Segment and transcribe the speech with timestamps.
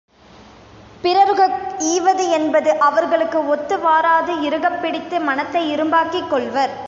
[1.01, 1.57] பிறருககு
[1.79, 6.73] ஈவது என்பது அவர்களுக்கு ஒத்து வாராது இறுகப் பிடித்து மனத்தை இரும்பாக்கிக் கொள்வர்.